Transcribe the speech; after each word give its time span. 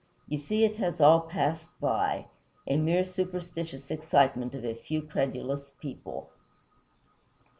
You 0.27 0.39
see 0.39 0.65
it 0.65 0.77
has 0.77 0.99
all 0.99 1.19
passed 1.21 1.67
by 1.79 2.25
a 2.65 2.75
mere 2.77 3.05
superstitious 3.05 3.91
excitement 3.91 4.55
of 4.55 4.65
a 4.65 4.73
few 4.73 5.03
credulous 5.03 5.69
people." 5.79 6.31